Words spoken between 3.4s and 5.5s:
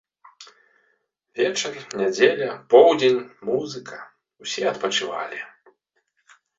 музыка, усе адпачывалі.